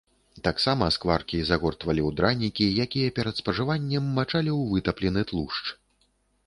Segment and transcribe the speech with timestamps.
[0.45, 5.63] Таксама скваркі загортвалі ў дранікі, якія перад спажываннем мачалі ў вытаплены тлушч.